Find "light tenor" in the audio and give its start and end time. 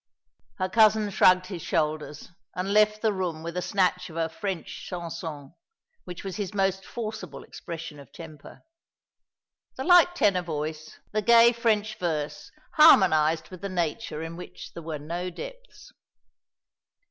9.83-10.41